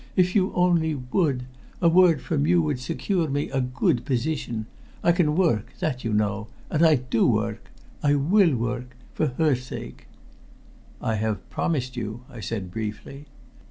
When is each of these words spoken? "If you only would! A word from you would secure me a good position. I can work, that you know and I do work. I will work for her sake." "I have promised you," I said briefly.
"If 0.15 0.35
you 0.35 0.51
only 0.55 0.95
would! 0.95 1.43
A 1.79 1.87
word 1.87 2.21
from 2.23 2.47
you 2.47 2.59
would 2.63 2.79
secure 2.79 3.29
me 3.29 3.51
a 3.51 3.61
good 3.61 4.03
position. 4.03 4.65
I 5.03 5.11
can 5.11 5.35
work, 5.35 5.75
that 5.77 6.03
you 6.03 6.11
know 6.11 6.47
and 6.71 6.83
I 6.83 6.95
do 6.95 7.27
work. 7.27 7.69
I 8.01 8.15
will 8.15 8.55
work 8.55 8.95
for 9.13 9.27
her 9.37 9.55
sake." 9.55 10.07
"I 11.01 11.17
have 11.17 11.47
promised 11.51 11.95
you," 11.95 12.23
I 12.31 12.39
said 12.39 12.71
briefly. 12.71 13.27